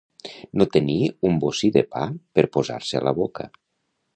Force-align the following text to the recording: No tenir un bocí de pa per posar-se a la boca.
No 0.61 0.65
tenir 0.75 0.95
un 1.29 1.37
bocí 1.43 1.69
de 1.75 1.83
pa 1.91 2.07
per 2.39 2.47
posar-se 2.57 2.99
a 3.03 3.07
la 3.11 3.17
boca. 3.21 3.51